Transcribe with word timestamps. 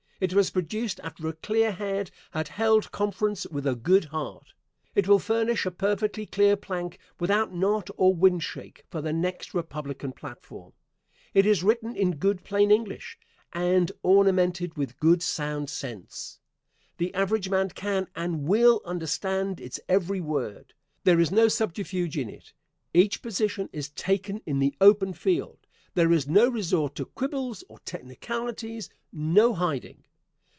It 0.23 0.35
was 0.35 0.51
produced 0.51 0.99
after 0.99 1.27
a 1.27 1.33
clear 1.33 1.71
head 1.71 2.11
had 2.29 2.49
held 2.49 2.91
conference 2.91 3.47
with 3.47 3.65
a 3.65 3.73
good 3.73 4.05
heart. 4.13 4.53
It 4.93 5.07
will 5.07 5.17
furnish 5.17 5.65
a 5.65 5.71
perfectly 5.71 6.27
clear 6.27 6.55
plank, 6.55 6.99
without 7.19 7.55
knot 7.55 7.89
or 7.97 8.13
wind 8.13 8.43
shake, 8.43 8.83
for 8.87 9.01
the 9.01 9.13
next 9.13 9.55
Republican 9.55 10.11
platform. 10.11 10.73
It 11.33 11.47
is 11.47 11.63
written 11.63 11.95
in 11.95 12.17
good 12.17 12.43
plain 12.43 12.69
English, 12.69 13.17
and 13.51 13.91
ornamented 14.03 14.77
with 14.77 14.99
good 14.99 15.23
sound 15.23 15.71
sense. 15.71 16.37
The 16.99 17.11
average 17.15 17.49
man 17.49 17.69
can 17.69 18.07
and 18.15 18.43
will 18.43 18.83
understand 18.85 19.59
its 19.59 19.79
every 19.89 20.21
word. 20.21 20.75
There 21.03 21.19
is 21.19 21.31
no 21.31 21.47
subterfuge 21.47 22.15
in 22.15 22.29
it. 22.29 22.53
Each 22.93 23.23
position 23.23 23.69
is 23.73 23.89
taken 23.89 24.39
in 24.45 24.59
the 24.59 24.75
open 24.79 25.13
field. 25.13 25.65
There 25.95 26.11
is 26.11 26.27
no 26.27 26.47
resort 26.47 26.93
to 26.97 27.05
quibbles 27.07 27.63
or 27.67 27.79
technicalities 27.79 28.87
no 29.11 29.55
hiding. 29.55 30.03